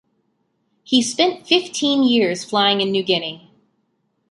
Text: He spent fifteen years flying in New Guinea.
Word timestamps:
He 0.83 1.03
spent 1.03 1.45
fifteen 1.45 2.01
years 2.01 2.43
flying 2.43 2.81
in 2.81 2.89
New 2.91 3.03
Guinea. 3.03 3.51